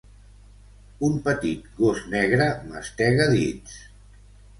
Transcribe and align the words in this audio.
Un 1.07 1.19
petit 1.27 1.67
gos 1.81 1.99
negre 2.13 2.47
mastega 2.71 3.29
dits. 3.35 3.77